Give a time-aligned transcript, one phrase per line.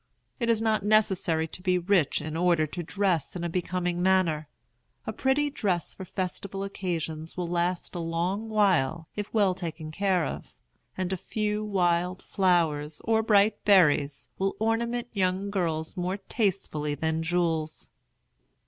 [0.39, 4.47] It is not necessary to be rich in order to dress in a becoming manner.
[5.05, 10.25] A pretty dress for festival occasions will last a long while, if well taken care
[10.25, 10.55] of;
[10.97, 17.21] and a few wild flowers, or bright berries, will ornament young girls more tastefully than
[17.21, 17.91] jewels.